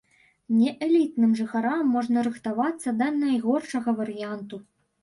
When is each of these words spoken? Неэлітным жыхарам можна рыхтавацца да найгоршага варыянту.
Неэлітным 0.59 1.35
жыхарам 1.41 1.93
можна 1.99 2.17
рыхтавацца 2.29 2.89
да 3.03 3.13
найгоршага 3.23 3.89
варыянту. 4.03 4.67